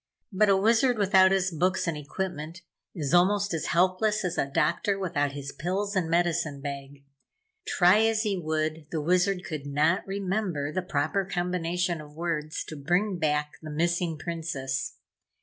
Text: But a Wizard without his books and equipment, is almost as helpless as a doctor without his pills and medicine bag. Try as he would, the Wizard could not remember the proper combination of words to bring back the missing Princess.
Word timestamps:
But 0.31 0.49
a 0.49 0.57
Wizard 0.57 0.97
without 0.97 1.29
his 1.31 1.51
books 1.51 1.85
and 1.85 1.95
equipment, 1.95 2.63
is 2.95 3.13
almost 3.13 3.53
as 3.53 3.67
helpless 3.67 4.25
as 4.25 4.35
a 4.35 4.47
doctor 4.49 4.97
without 4.97 5.33
his 5.33 5.51
pills 5.51 5.95
and 5.95 6.09
medicine 6.09 6.59
bag. 6.59 7.03
Try 7.67 7.99
as 8.07 8.23
he 8.23 8.35
would, 8.35 8.87
the 8.89 8.99
Wizard 8.99 9.45
could 9.45 9.67
not 9.67 10.01
remember 10.07 10.71
the 10.71 10.81
proper 10.81 11.23
combination 11.23 12.01
of 12.01 12.15
words 12.15 12.63
to 12.63 12.75
bring 12.75 13.19
back 13.19 13.51
the 13.61 13.69
missing 13.69 14.17
Princess. 14.17 14.95